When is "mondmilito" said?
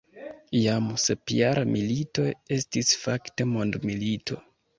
3.53-4.41